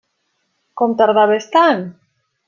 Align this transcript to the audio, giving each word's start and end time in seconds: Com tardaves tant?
Com 0.81 0.95
tardaves 1.01 1.47
tant? 1.57 1.85